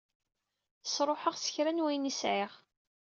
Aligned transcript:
Sṛuḥeɣ 0.93 1.35
s 1.37 1.45
kra 1.53 1.71
n 1.73 1.83
wayen 1.83 2.09
i 2.11 2.13
sɛiɣ. 2.19 2.51